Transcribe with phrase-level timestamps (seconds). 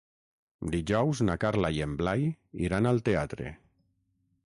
[0.75, 2.27] Dijous na Carla i en Blai
[2.69, 3.57] iran al teatre.